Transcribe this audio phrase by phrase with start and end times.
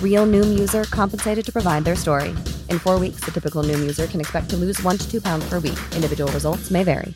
[0.00, 2.32] Real Noom user compensated to provide their story.
[2.70, 5.44] In four weeks, the typical Noom user can expect to lose one to two pounds
[5.50, 5.78] per week.
[5.96, 7.14] Individual results may vary.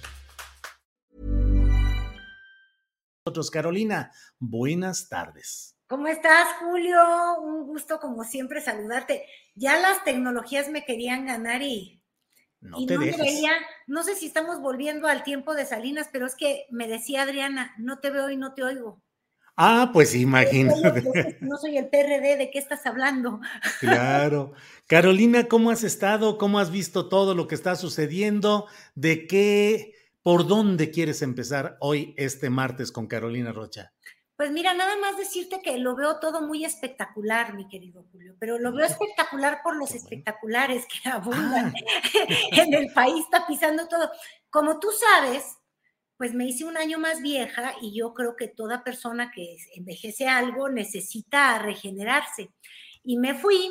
[3.52, 5.76] Carolina, buenas tardes.
[5.86, 6.98] ¿Cómo estás, Julio?
[7.40, 9.26] Un gusto, como siempre, saludarte.
[9.54, 12.02] Ya las tecnologías me querían ganar y
[12.60, 13.18] no te dejes.
[13.18, 13.52] Veía,
[13.86, 17.74] no sé si estamos volviendo al tiempo de Salinas, pero es que me decía Adriana,
[17.78, 19.02] no te veo y no te oigo.
[19.60, 21.36] Ah, pues imagínate.
[21.40, 23.40] No soy el PRD, ¿de qué estás hablando?
[23.80, 24.52] Claro.
[24.86, 26.38] Carolina, ¿cómo has estado?
[26.38, 28.68] ¿Cómo has visto todo lo que está sucediendo?
[28.94, 33.92] ¿De qué, por dónde quieres empezar hoy, este martes, con Carolina Rocha?
[34.36, 38.60] Pues mira, nada más decirte que lo veo todo muy espectacular, mi querido Julio, pero
[38.60, 42.26] lo veo espectacular por los espectaculares que abundan ah.
[42.52, 44.08] en el país, tapizando todo.
[44.50, 45.57] Como tú sabes,
[46.19, 50.28] pues me hice un año más vieja y yo creo que toda persona que envejece
[50.28, 52.50] algo necesita regenerarse.
[53.05, 53.70] Y me fui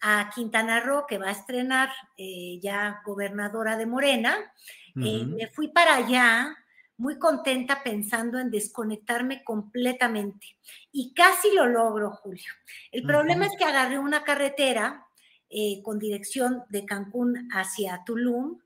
[0.00, 4.52] a Quintana Roo, que va a estrenar eh, ya gobernadora de Morena.
[4.96, 6.56] Eh, me fui para allá
[6.96, 10.56] muy contenta pensando en desconectarme completamente.
[10.90, 12.52] Y casi lo logro, Julio.
[12.90, 15.06] El problema es que agarré una carretera
[15.50, 18.58] eh, con dirección de Cancún hacia Tulum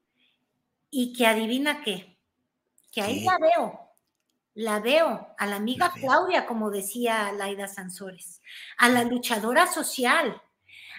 [0.91, 2.12] y que adivina qué,
[2.93, 3.91] que ahí la veo,
[4.55, 8.43] la veo a la amiga Claudia, como decía Laida Sansores,
[8.77, 10.41] a la luchadora social,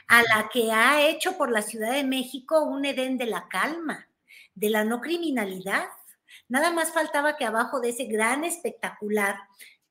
[0.08, 4.08] a la que ha hecho por la Ciudad de México un Edén de la calma,
[4.56, 5.88] de la no criminalidad.
[6.50, 9.38] Nada más faltaba que abajo de ese gran espectacular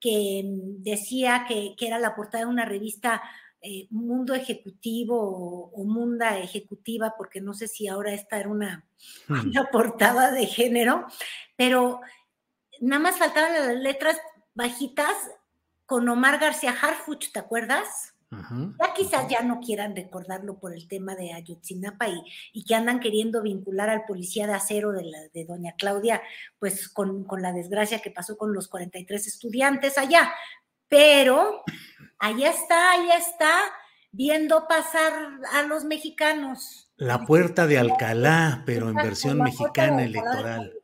[0.00, 3.22] que mm, decía que, era la portada de una revista
[3.62, 8.84] eh, Mundo Ejecutivo o, Munda Ejecutiva, porque no sé si ahora esta era una,
[9.28, 9.50] hmm.
[9.50, 11.06] una portada de género,
[11.56, 12.00] pero
[12.80, 14.20] nada más faltaban las letras
[14.54, 15.14] bajitas
[15.86, 18.12] con Omar García Harfuch, ¿te acuerdas?
[18.80, 22.22] Ya quizás ya no quieran recordarlo por el tema de Ayotzinapa y,
[22.54, 26.22] y, que andan queriendo vincular al policía de acero de, la, de doña Claudia,
[26.58, 30.32] pues con, con, la desgracia que pasó con los 43 estudiantes allá.
[30.92, 31.64] Pero
[32.18, 33.58] allá está, allá está,
[34.10, 36.92] viendo pasar a los mexicanos.
[36.96, 40.74] La puerta de Alcalá, pero en versión mexicana electoral.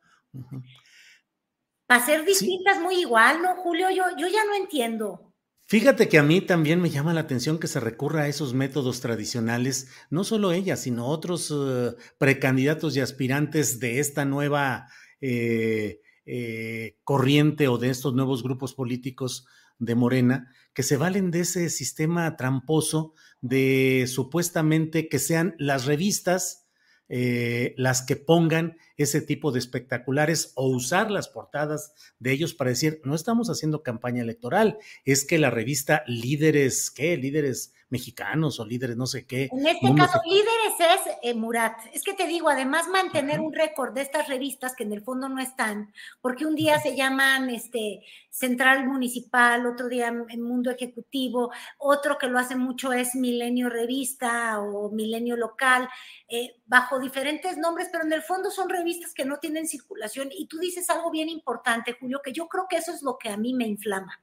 [1.85, 3.91] Para ser distintas muy igual, ¿no, Julio?
[3.91, 5.31] Yo, yo ya no entiendo.
[5.67, 9.01] Fíjate que a mí también me llama la atención que se recurra a esos métodos
[9.01, 14.87] tradicionales, no solo ella, sino otros eh, precandidatos y aspirantes de esta nueva
[15.21, 19.45] eh, eh, corriente o de estos nuevos grupos políticos
[19.79, 26.67] de Morena, que se valen de ese sistema tramposo de supuestamente que sean las revistas
[27.09, 33.01] las que pongan ese tipo de espectaculares o usar las portadas de ellos para decir,
[33.03, 37.17] no estamos haciendo campaña electoral, es que la revista Líderes, ¿qué?
[37.17, 39.49] Líderes mexicanos o líderes no sé qué.
[39.51, 41.79] En este caso, líderes es eh, Murat.
[41.93, 45.27] Es que te digo, además mantener un récord de estas revistas que en el fondo
[45.29, 51.51] no están, porque un día se llaman este Central Municipal, otro día en Mundo Ejecutivo,
[51.77, 55.89] otro que lo hace mucho es Milenio Revista o Milenio Local,
[56.27, 60.29] eh, bajo diferentes nombres, pero en el fondo son revistas que no tienen circulación.
[60.31, 63.29] Y tú dices algo bien importante, Julio, que yo creo que eso es lo que
[63.29, 64.21] a mí me inflama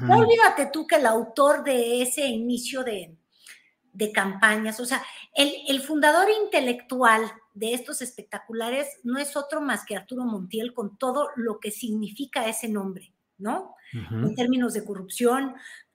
[0.00, 3.16] no olvídate tú que el autor de ese inicio de,
[4.12, 5.02] campañas, o sea,
[5.34, 7.22] el, fundador intelectual
[7.54, 12.48] de estos espectaculares no es otro más que Arturo Montiel con todo lo que significa
[12.48, 13.76] ese nombre, ¿no?
[13.92, 15.54] En términos de corrupción,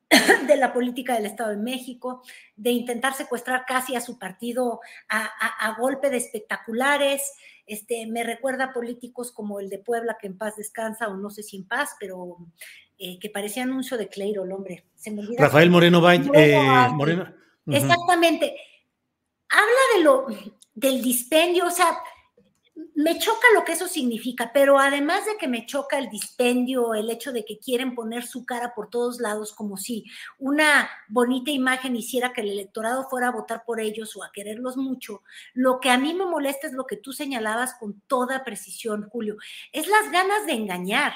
[0.47, 2.23] de la política del Estado de México,
[2.55, 7.33] de intentar secuestrar casi a su partido a, golpe de espectaculares.
[7.67, 11.29] Este, me recuerda a políticos como el de Puebla, que en paz descansa, o no
[11.29, 12.37] sé si en paz, pero
[12.99, 14.85] eh, que parecía anuncio de Cleiro, el hombre.
[15.37, 16.29] Rafael Moreno Valle.
[16.33, 17.33] Eh, Moreno.
[17.65, 18.55] Exactamente.
[19.49, 20.27] habla de lo,
[20.73, 21.97] del dispendio, o sea,
[22.95, 27.09] me choca lo que eso significa, pero además de que me choca el dispendio, el
[27.09, 30.03] hecho de que quieren poner su cara por todos lados como si
[30.37, 34.75] una bonita imagen hiciera que el electorado fuera a votar por ellos o a quererlos
[34.75, 35.23] mucho,
[35.53, 39.37] lo que a mí me molesta es lo que tú señalabas con toda precisión, Julio,
[39.71, 41.13] es las ganas de engañar.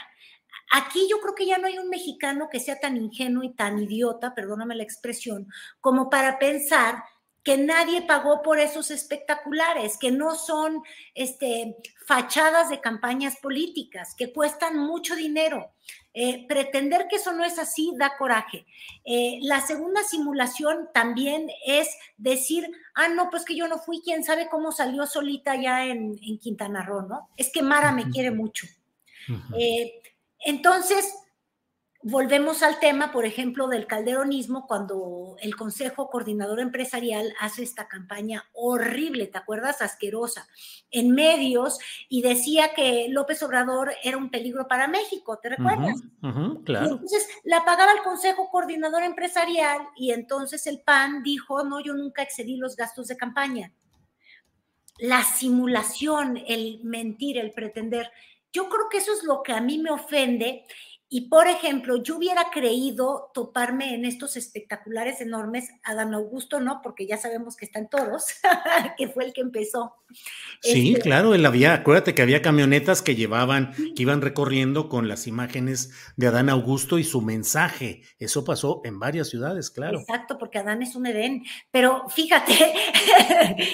[0.76, 3.78] Aquí yo creo que ya no hay un mexicano que sea tan ingenuo y tan
[3.78, 5.48] idiota, perdóname la expresión,
[5.80, 7.04] como para pensar
[7.44, 10.82] que nadie pagó por esos espectaculares, que no son
[11.14, 11.76] este,
[12.08, 15.72] fachadas de campañas políticas, que cuestan mucho dinero.
[16.16, 18.66] Eh, pretender que eso no es así da coraje.
[19.06, 21.88] Eh, la segunda simulación también es
[22.18, 26.18] decir, ah, no, pues que yo no fui, quién sabe cómo salió solita ya en,
[26.40, 27.30] Quintana Roo, ¿no?
[27.38, 28.66] Es que Mara me quiere mucho.
[29.58, 30.02] Eh,
[30.44, 31.14] entonces,
[32.06, 38.44] Volvemos al tema, por ejemplo, del calderonismo, cuando el Consejo Coordinador Empresarial hace esta campaña
[38.52, 39.82] horrible, ¿te acuerdas?
[39.82, 40.46] Asquerosa,
[40.92, 41.80] en medios
[42.10, 46.02] y decía que López Obrador era un peligro para México, ¿te recuerdas?
[46.66, 46.92] claro.
[46.92, 52.22] entonces la pagaba el Consejo Coordinador Empresarial y entonces el PAN dijo, no, yo nunca
[52.22, 53.72] excedí los gastos de campaña.
[54.98, 58.12] La simulación, el mentir, el pretender.
[58.54, 60.64] Yo creo que eso es lo que a mí me ofende
[61.16, 67.06] y por ejemplo, yo hubiera creído toparme en estos espectaculares enormes, Adán Augusto no, porque
[67.06, 68.26] ya sabemos que están todos,
[68.98, 69.94] que fue el que empezó.
[70.64, 75.08] Sí, este claro, él había, acuérdate que había camionetas que llevaban, que iban recorriendo con
[75.08, 78.02] las imágenes de Adán Augusto y su mensaje.
[78.18, 80.00] Eso pasó en varias ciudades, claro.
[80.00, 82.56] Exacto, porque Adán es un Edén, pero fíjate,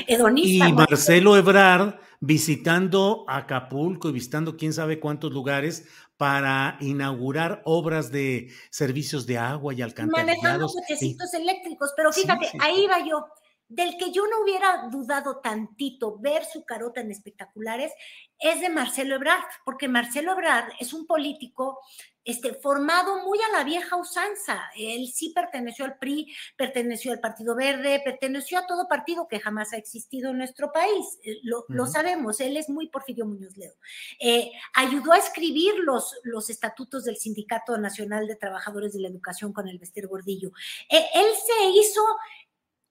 [0.07, 0.67] hedonista.
[0.67, 5.87] Y Marcelo Ebrard visitando Acapulco y visitando quién sabe cuántos lugares
[6.19, 10.41] para inaugurar obras de servicios de agua y alcantarillados.
[10.43, 13.25] Manejando cochecitos eléctricos, pero fíjate, ahí va yo.
[13.69, 17.93] Del que yo no hubiera dudado tantito ver su carota en espectaculares
[18.39, 21.79] es de Marcelo Ebrard, porque Marcelo Ebrard es un político
[22.29, 24.69] este, formado muy a la vieja usanza.
[24.77, 29.73] Él sí perteneció al PRI, perteneció al Partido Verde, perteneció a todo partido que jamás
[29.73, 31.17] ha existido en nuestro país.
[31.23, 33.75] Eh, lo, sabemos, él es muy Porfirio Muñoz Ledo.
[34.19, 39.51] Eh, ayudó a escribir los, los estatutos del Sindicato Nacional de Trabajadores de la Educación
[39.51, 40.51] con el Vester Gordillo.
[40.89, 42.01] Eh, él se hizo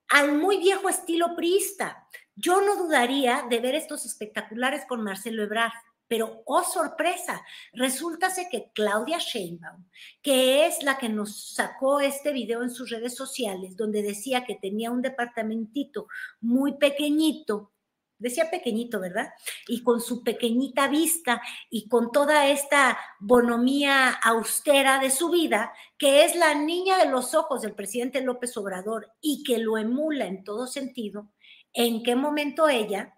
[0.09, 2.07] al muy viejo estilo priista.
[2.35, 5.71] Yo no dudaría de ver estos espectaculares con Marcelo Ebrard.
[6.07, 9.85] Pero, oh sorpresa, resulta que Claudia Sheinbaum,
[10.23, 14.55] que es la que nos sacó este video en sus redes sociales, donde decía que
[14.55, 16.07] tenía un departamentito
[16.41, 17.73] muy pequeñito,
[18.19, 19.29] decía pequeñito, ¿verdad?
[19.67, 26.25] Y con su pequeñita vista y con toda esta bonomía austera de su vida, que
[26.25, 30.43] es la niña de los ojos del presidente López Obrador y que lo emula en
[30.43, 31.31] todo sentido,
[31.73, 33.15] ¿en qué momento ella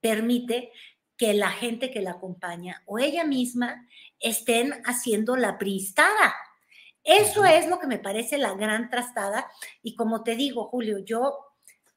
[0.00, 0.72] permite
[1.16, 3.86] que la gente que la acompaña o ella misma
[4.20, 6.34] estén haciendo la priistada.
[7.02, 9.50] Eso es lo que me parece la gran trastada.
[9.82, 11.47] Y como te digo, Julio, yo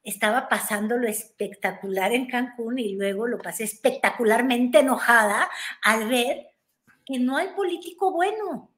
[0.04, 5.48] estaba pasando lo espectacular en Cancún y luego lo pasé espectacularmente enojada
[5.82, 6.48] al ver
[7.04, 8.70] que no hay político bueno,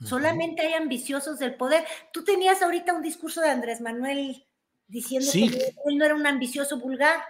[0.00, 1.84] solamente hay ambiciosos del poder.
[2.12, 4.46] Tú tenías ahorita un discurso de Andrés Manuel
[4.88, 7.20] diciendo que él no era un ambicioso vulgar.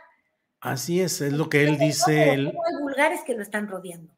[0.61, 2.31] Así es, es lo que él dice.
[2.31, 4.17] Hay vulgares que lo están rodeando.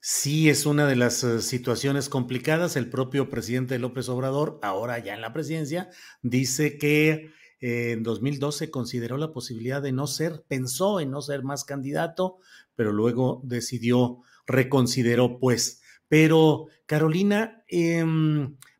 [0.00, 2.76] Sí, es una de las eh, situaciones complicadas.
[2.76, 5.90] El propio presidente López Obrador, ahora ya en la presidencia,
[6.22, 11.64] dice que en 2012 consideró la posibilidad de no ser, pensó en no ser más
[11.64, 12.38] candidato,
[12.74, 15.82] pero luego decidió, reconsideró, pues.
[16.08, 18.04] Pero, Carolina, eh,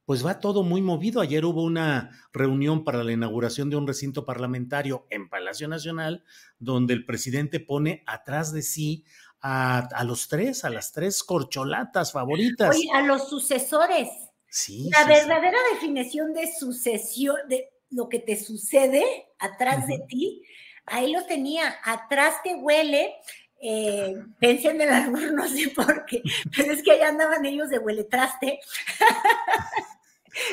[0.08, 1.20] pues va todo muy movido.
[1.20, 6.25] Ayer hubo una reunión para la inauguración de un recinto parlamentario en Palacio Nacional,
[6.58, 9.04] donde el presidente pone atrás de sí
[9.42, 12.75] a, los tres, a las tres corcholatas favoritas.
[12.75, 14.08] Oye, a los sucesores.
[14.49, 14.88] Sí.
[14.90, 19.04] La verdadera definición de sucesión, de lo que te sucede
[19.38, 20.42] atrás de ti,
[20.87, 23.14] ahí lo tenía, atrás te huele,
[23.61, 26.23] eh, pensé en el árbol, no sé por qué,
[26.57, 28.61] pero es que allá andaban ellos de hueletraste.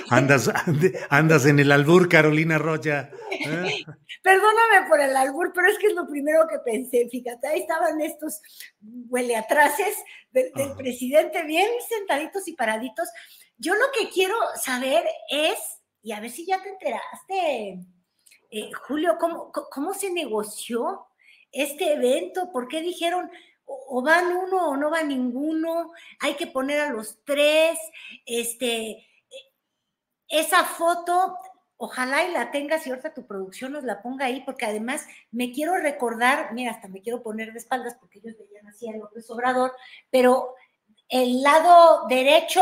[0.10, 0.50] Andas,
[1.10, 3.12] andas en el albur, Carolina Rocha.
[3.32, 3.86] ¿eh?
[4.24, 7.08] Perdóname por el albur, pero es que es lo primero que pensé.
[7.10, 8.42] Fíjate, ahí estaban estos
[8.82, 9.96] hueleatraces
[10.32, 13.08] del, del presidente, bien sentaditos y paraditos.
[13.58, 15.58] Yo lo que quiero saber es,
[16.06, 17.80] y a ver si ya te enteraste,
[18.52, 21.08] eh, Julio, ¿cómo, ¿cómo se negoció
[21.52, 22.52] este evento?
[22.52, 23.32] ¿Por qué dijeron,
[23.66, 27.80] o van uno o no va ninguno, hay que poner a los tres,
[28.24, 29.04] este,
[30.28, 31.40] esa foto
[31.78, 35.52] ojalá y la tengas y ahorita tu producción nos la ponga ahí, porque además me
[35.52, 39.28] quiero recordar, mira, hasta me quiero poner de espaldas porque ellos veían así a López
[39.32, 39.74] Obrador,
[40.12, 40.54] pero
[41.10, 42.62] el lado derecho,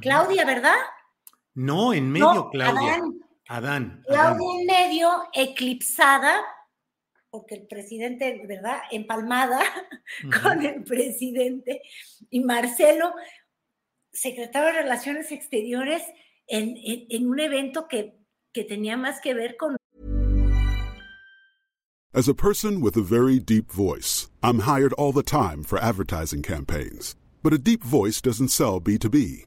[0.00, 0.76] Claudia, ¿verdad?
[1.54, 3.02] No, en medio, Claudia.
[3.48, 4.02] Adán.
[4.06, 6.42] Claudia en medio, eclipsada,
[7.30, 8.82] porque el presidente, ¿verdad?
[8.90, 9.60] Empalmada
[10.42, 11.82] con el presidente,
[12.30, 13.14] y Marcelo,
[14.12, 16.02] secretario de Relaciones Exteriores,
[16.46, 19.76] en, en, en un evento que que tenía más que ver con
[22.14, 26.42] As a person with a very deep voice, I'm hired all the time for advertising
[26.42, 27.16] campaigns.
[27.42, 29.46] But a deep voice doesn't sell B2B,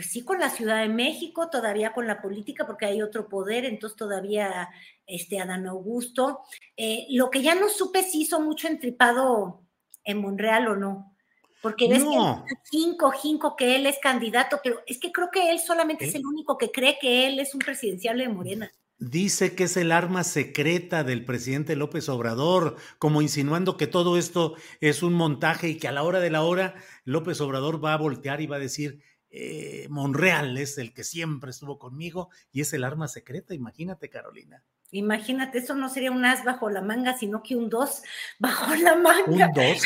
[0.00, 3.66] Pues sí, con la Ciudad de México, todavía con la política, porque hay otro poder,
[3.66, 4.70] entonces todavía
[5.06, 6.40] este, Adán Augusto.
[6.74, 9.60] Eh, lo que ya no supe si hizo mucho entripado
[10.02, 11.14] en Monreal o no.
[11.60, 12.46] Porque ves No.
[12.48, 16.14] que cinco, cinco, que él es candidato, pero es que creo que él solamente es
[16.14, 16.16] ¿Eh?
[16.16, 18.72] el único que cree que él es un presidencial de Morena.
[18.98, 24.54] Dice que es el arma secreta del presidente López Obrador, como insinuando que todo esto
[24.80, 27.98] es un montaje y que a la hora de la hora López Obrador va a
[27.98, 32.72] voltear y va a decir, eh, Monreal es el que siempre estuvo conmigo y es
[32.72, 34.64] el arma secreta, imagínate Carolina.
[34.92, 38.02] Imagínate, eso no sería un as bajo la manga, sino que un dos
[38.38, 39.48] bajo la manga.
[39.48, 39.82] Un dos,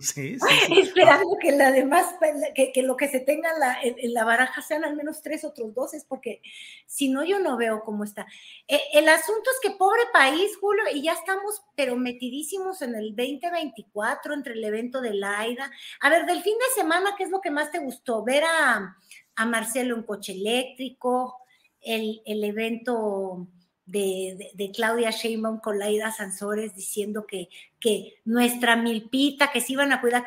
[0.00, 0.80] sí, sí, sí.
[0.80, 2.06] Esperando que la demás,
[2.54, 5.20] que, que lo que se tenga en la, en, en la baraja sean al menos
[5.20, 6.40] tres otros doses, porque
[6.86, 8.26] si no, yo no veo cómo está.
[8.66, 13.14] Eh, el asunto es que pobre país, Julio, y ya estamos, pero metidísimos en el
[13.14, 15.70] 2024, entre el evento de Laida.
[16.00, 18.24] A ver, del fin de semana, ¿qué es lo que más te gustó?
[18.24, 18.96] Ver a,
[19.34, 21.42] a Marcelo en coche eléctrico,
[21.82, 23.48] el, el evento
[23.86, 27.48] de, de, de, Claudia Sheinbaum con Laida Sansores diciendo que,
[27.80, 30.24] que nuestra milpita, que se iban a cuidar.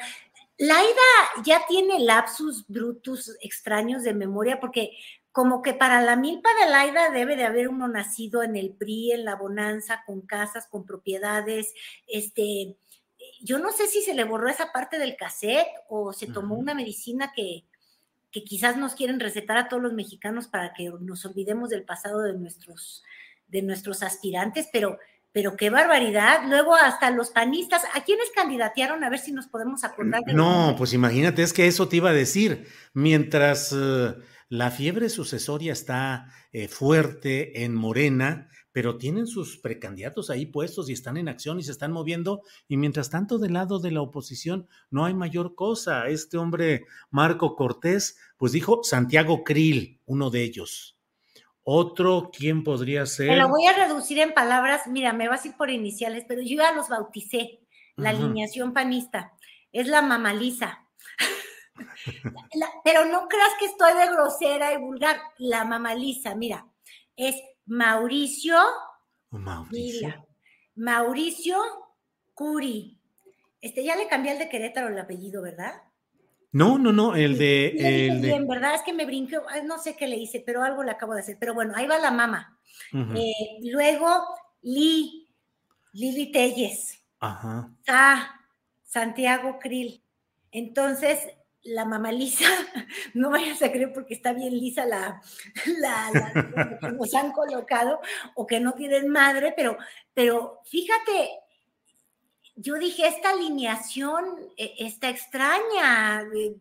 [0.57, 4.91] Laida ya tiene lapsus brutus extraños de memoria porque
[5.31, 9.11] como que para la milpa de Laida debe de haber uno nacido en el PRI,
[9.11, 11.73] en la bonanza, con casas, con propiedades,
[12.07, 12.77] este,
[13.41, 16.73] yo no sé si se le borró esa parte del cassette o se tomó una
[16.73, 17.65] medicina que,
[18.31, 22.21] que quizás nos quieren recetar a todos los mexicanos para que nos olvidemos del pasado
[22.21, 23.03] de nuestros,
[23.49, 24.97] de nuestros aspirantes, pero,
[25.31, 26.41] pero qué barbaridad.
[26.47, 29.03] Luego hasta los panistas, ¿a quiénes candidatearon?
[29.03, 30.21] A ver si nos podemos acordar.
[30.25, 32.67] De no, pues imagínate, es que eso te iba a decir.
[32.93, 34.15] Mientras uh,
[34.49, 40.93] la fiebre sucesoria está eh, fuerte en Morena, pero tienen sus precandidatos ahí puestos y
[40.93, 42.41] están en acción y se están moviendo.
[42.67, 46.07] Y mientras tanto, del lado de la oposición no hay mayor cosa.
[46.07, 50.98] Este hombre, Marco Cortés, pues dijo Santiago Krill, uno de ellos.
[51.63, 53.29] Otro, ¿quién podría ser?
[53.29, 56.41] Me lo voy a reducir en palabras, mira, me vas a ir por iniciales, pero
[56.41, 57.59] yo ya los bauticé,
[57.95, 59.33] la alineación panista.
[59.71, 60.87] Es la mamalisa.
[62.53, 65.19] la, pero no creas que estoy de grosera y vulgar.
[65.37, 66.65] La mamalisa, mira,
[67.15, 67.35] es
[67.65, 68.57] Mauricio.
[69.29, 70.07] Mauricio.
[70.07, 70.25] Mira,
[70.75, 71.57] Mauricio
[72.33, 72.97] Curi.
[73.61, 75.83] Este, ya le cambié el de Querétaro el apellido, ¿verdad?
[76.51, 78.07] No, no, no, el de.
[78.07, 78.39] El de...
[78.47, 78.75] ¿verdad?
[78.75, 81.37] Es que me brinqué, no sé qué le hice, pero algo le acabo de hacer.
[81.39, 82.11] Pero bueno, ahí va la.
[82.91, 83.19] Uh -huh.
[83.19, 84.07] eh, luego,
[84.61, 85.27] Li,
[85.93, 86.99] Lili Telles.
[87.19, 87.71] Ajá.
[87.87, 88.39] Ah,
[88.83, 90.03] Santiago Krill.
[90.51, 91.19] Entonces,
[91.63, 92.45] la mamá Lisa,
[93.13, 95.21] no vayas a creer porque está bien lisa la,
[95.79, 97.99] la, la que nos han colocado
[98.35, 99.77] o que no tienen madre, pero,
[100.13, 101.29] pero fíjate,
[102.61, 104.25] yo dije, esta alineación
[104.57, 106.23] eh, está extraña.
[106.35, 106.57] Eh,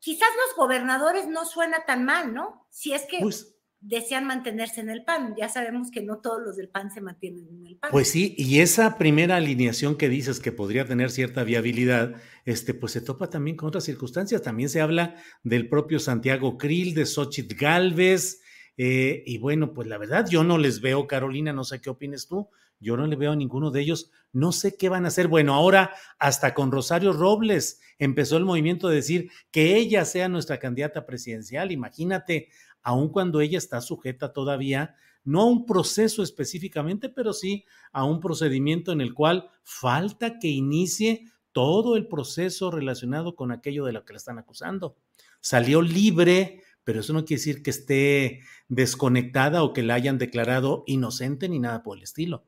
[0.00, 2.66] quizás los gobernadores no suena tan mal, ¿no?
[2.70, 5.36] Si es que pues desean mantenerse en el PAN.
[5.38, 7.92] Ya sabemos que no todos los del PAN se mantienen en el PAN.
[7.92, 12.92] Pues sí, y esa primera alineación que dices que podría tener cierta viabilidad, este, pues
[12.92, 14.42] se topa también con otras circunstancias.
[14.42, 15.14] También se habla
[15.44, 18.40] del propio Santiago Krill, de Xochitl Galvez,
[18.76, 22.28] eh, y bueno, pues la verdad, yo no les veo, Carolina, no sé qué opines
[22.28, 22.48] tú,
[22.80, 25.28] yo no le veo a ninguno de ellos, no sé qué van a hacer.
[25.28, 30.58] Bueno, ahora hasta con Rosario Robles empezó el movimiento de decir que ella sea nuestra
[30.58, 31.72] candidata presidencial.
[31.72, 32.48] Imagínate,
[32.82, 38.20] aun cuando ella está sujeta todavía, no a un proceso específicamente, pero sí a un
[38.20, 44.04] procedimiento en el cual falta que inicie todo el proceso relacionado con aquello de lo
[44.04, 44.96] que le están acusando.
[45.40, 50.84] Salió libre, pero eso no quiere decir que esté desconectada o que la hayan declarado
[50.86, 52.44] inocente ni nada por el estilo.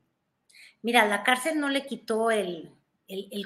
[0.82, 2.72] Mira, la cárcel no le quitó el,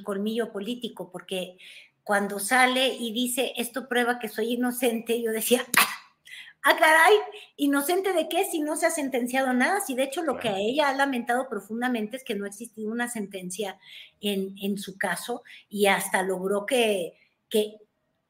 [0.05, 1.59] colmillo político, porque
[2.03, 5.65] cuando sale y dice, esto prueba que soy inocente, yo decía,
[6.63, 7.15] ah, caray,
[7.57, 10.89] inocente de qué si no se ha sentenciado nada, si de hecho lo que ella
[10.89, 13.79] ha lamentado profundamente es que no ha existido una sentencia
[14.21, 17.15] en, su caso y hasta logró que,
[17.49, 17.77] que,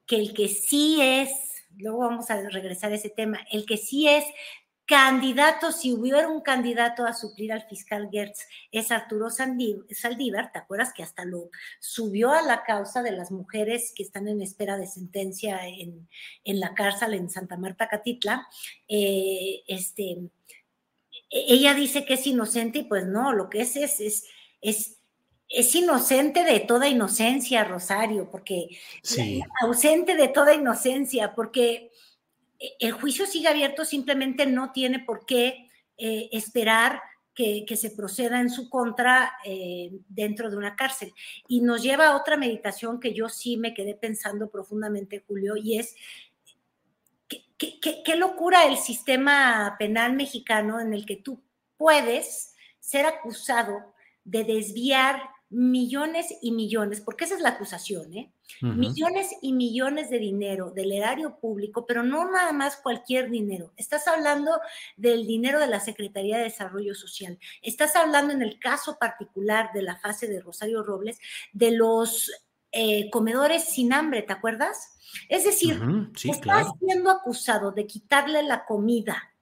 [0.07, 1.31] que el que sí es,
[1.77, 4.25] luego vamos a regresar a ese tema, el que sí es
[4.87, 10.93] candidato, si hubiera un candidato a suplir al fiscal Gertz, es Arturo Saldívar, ¿te acuerdas
[10.93, 11.51] que hasta lo
[11.81, 16.09] subió a la causa de las mujeres que están en espera de sentencia en,
[16.45, 18.47] la cárcel en Santa Marta, Catitla?
[18.89, 20.19] Eh, este,
[21.31, 24.25] e-, ella dice que es inocente y pues no, lo que es es, es,
[24.61, 24.99] es
[25.49, 28.69] es inocente de toda inocencia, Rosario, porque
[29.61, 31.93] ausente de toda inocencia, porque
[32.79, 37.01] el juicio sigue abierto, simplemente no tiene por qué eh, esperar
[37.35, 41.13] que, se proceda en su contra eh, dentro de una cárcel.
[41.49, 45.79] Y nos lleva a otra meditación que yo sí me quedé pensando profundamente, Julio, y
[45.79, 45.97] es
[47.29, 51.43] qué locura el sistema penal mexicano en el que tú
[51.77, 58.31] puedes ser acusado de desviar millones y millones, porque esa es la acusación, ¿eh?
[58.61, 63.73] Millones y millones de dinero del erario público, pero no nada más cualquier dinero.
[63.77, 64.61] Estás hablando
[64.97, 67.39] del dinero de la Secretaría de Desarrollo Social.
[67.63, 71.19] Estás hablando en el caso particular de la fase de Rosario Robles,
[71.53, 72.31] de los
[72.73, 74.97] eh, comedores sin hambre, ¿te acuerdas?
[75.29, 75.81] Es decir,
[76.25, 79.34] estás siendo acusado de quitarle la comida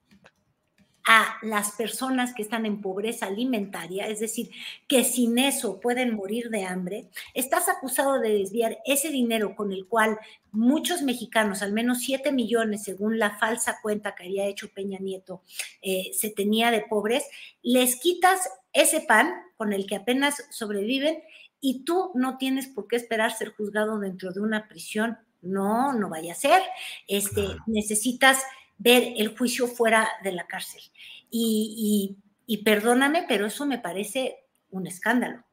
[1.07, 4.51] a las personas que están en pobreza alimentaria, es decir,
[4.87, 9.87] que sin eso pueden morir de hambre, estás acusado de desviar ese dinero con el
[9.87, 10.19] cual
[10.53, 15.43] muchos mexicanos, al menos 7 millones, según la falsa cuenta que había hecho Peña Nieto,
[15.81, 17.25] eh, se tenía de pobres,
[17.63, 21.23] les quitas ese pan con el que apenas sobreviven
[21.61, 25.19] y tú no tienes por qué esperar ser juzgado dentro de una prisión.
[25.41, 26.63] No, no vaya a ser.
[27.09, 28.43] Este, necesitas
[28.83, 30.83] ver el juicio fuera de la cárcel.
[31.31, 32.19] Y,
[32.65, 35.45] perdóname, pero eso me parece un escándalo.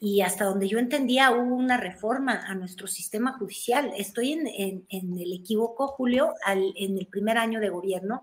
[0.00, 3.92] Y hasta donde yo entendía, hubo una reforma a nuestro sistema judicial.
[3.96, 8.22] Estoy en, el equívoco, Julio, en el primer año de gobierno,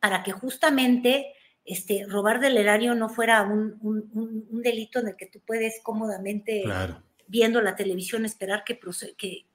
[0.00, 1.34] para que justamente
[1.64, 6.64] este, robar del erario no fuera un, delito en el que tú puedes cómodamente,
[7.26, 8.78] viendo la televisión, esperar que,
[9.16, 9.46] que,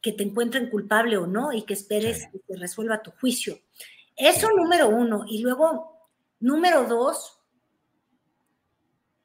[0.00, 3.58] que te encuentren culpable o no y que esperes que se resuelva tu juicio.
[4.16, 5.24] Eso número uno.
[5.28, 7.40] Y luego, número dos,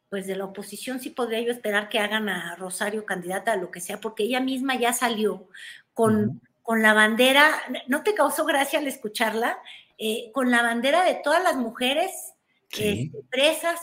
[0.09, 3.71] pues de la oposición sí podría yo esperar que hagan a Rosario candidata a lo
[3.71, 5.47] que sea, porque ella misma ya salió
[5.93, 7.51] con, con la bandera,
[7.87, 9.59] ¿no te causó gracia al escucharla?
[9.97, 12.33] Eh, con la bandera de todas las mujeres
[12.69, 13.79] este, presas.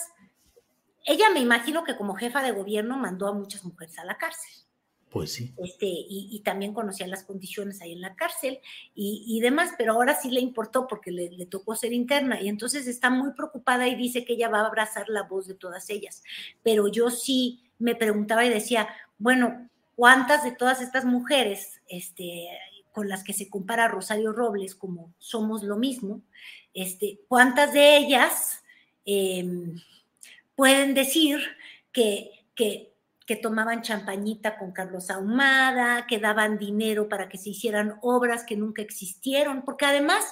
[1.05, 4.53] Ella me imagino que como jefa de gobierno mandó a muchas mujeres a la cárcel.
[5.11, 5.53] Pues sí.
[5.59, 8.61] Este, y, también conocía las condiciones ahí en la cárcel
[8.95, 13.11] y, demás, pero ahora sí le importó porque le, tocó ser interna y entonces está
[13.11, 16.23] muy preocupada y dice que ella va a abrazar la voz de todas ellas.
[16.63, 22.49] Pero yo sí me preguntaba y decía, bueno, ¿cuántas de todas estas mujeres este,
[22.93, 26.23] con las que se compara Rosario Robles como somos lo mismo,
[26.73, 28.63] este, cuántas de ellas
[29.05, 29.81] em,
[30.55, 31.41] pueden decir
[31.93, 32.90] que, que
[33.31, 38.57] que tomaban champañita con Carlos Ahumada, que daban dinero para que se hicieran obras que
[38.57, 40.25] nunca existieron, porque además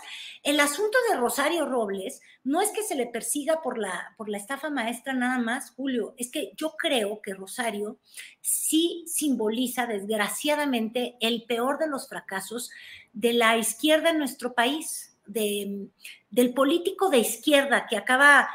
[0.43, 4.37] el asunto de Rosario Robles no es que se le persiga por la, por la
[4.37, 8.01] estafa maestra nada más, Julio, es que yo creo que Rosario
[8.41, 12.69] sí simboliza desgraciadamente el peor de los fracasos
[13.13, 15.87] de la izquierda en nuestro país, de,
[16.31, 18.49] del político de izquierda que acaba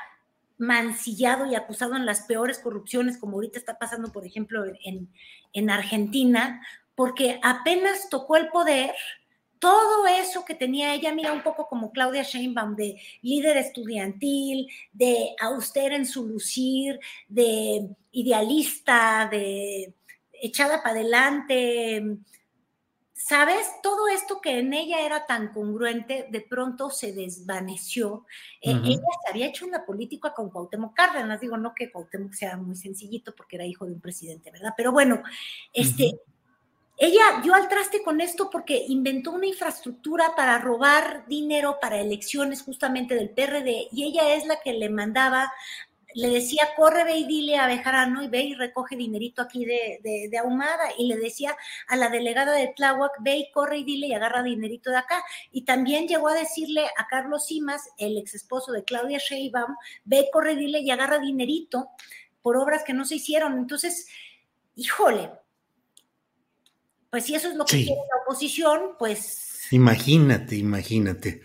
[0.58, 5.10] mancillado y acusado en las peores corrupciones, como ahorita está pasando, por ejemplo, en,
[5.54, 6.62] en Argentina,
[6.96, 8.92] porque apenas tocó el poder,
[9.64, 15.34] todo eso que tenía ella, mira, un poco como Claudia Sheinbaum, de líder estudiantil, de
[15.40, 19.94] austera en su lucir, de idealista, de
[20.34, 22.18] echada para adelante,
[23.26, 23.72] ¿sabes?
[23.82, 28.26] Todo esto que en ella era tan congruente, de pronto se desvaneció.
[28.62, 32.58] Eh, ella se había hecho una política con Cuauhtémoc Cárdenas, digo, no que Cuauhtémoc sea
[32.58, 34.74] muy sencillito porque era hijo de un presidente, ¿verdad?
[34.76, 35.24] Pero bueno,
[35.72, 36.20] este,
[36.98, 42.62] ella dio al traste con esto porque inventó una infraestructura para robar dinero para elecciones
[42.62, 45.50] justamente del PRD y ella es la que le mandaba,
[46.16, 50.00] le decía, corre, ve y dile a Bejarano y ve y recoge dinerito aquí de,
[50.04, 51.56] de, Ahumada y le decía
[51.88, 55.24] a la delegada de Tláhuac, ve y corre y dile y agarra dinerito de acá.
[55.52, 60.30] Y también llegó a decirle a Carlos Simas, el ex esposo de Claudia Sheinbaum, ve,
[60.32, 61.90] corre, dile y agarra dinerito
[62.42, 63.58] por obras que no se hicieron.
[63.58, 64.08] Entonces,
[64.76, 65.32] híjole,
[67.10, 69.68] pues si eso es lo que quiere la oposición, pues...
[69.72, 71.42] Imagínate, imagínate.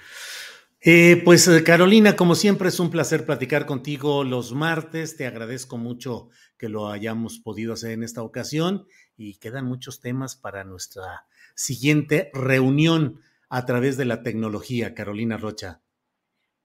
[0.81, 5.17] Eh, pues eh, Carolina, como siempre es un placer platicar contigo los martes.
[5.17, 8.87] Te agradezco mucho que lo hayamos podido hacer en esta ocasión
[9.17, 15.83] y quedan muchos temas para nuestra siguiente reunión a través de la tecnología, Carolina Rocha.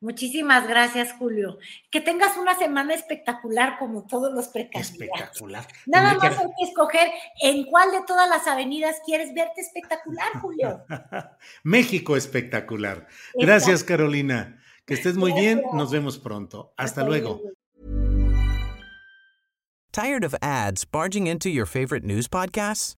[0.03, 1.59] Muchísimas gracias, Julio.
[1.89, 4.91] Que tengas una semana espectacular como todos los precandidatos.
[4.91, 5.65] Espectacular.
[5.85, 7.07] Nada más hay que escoger
[7.41, 10.83] en cuál de todas las avenidas quieres verte espectacular, Julio.
[11.63, 13.07] México espectacular.
[13.33, 14.61] Gracias, Carolina.
[14.85, 15.63] Que estés muy bien.
[15.71, 16.73] Nos vemos pronto.
[16.75, 17.41] Hasta luego.
[19.93, 22.97] Tired of ads barging into your favorite news podcasts?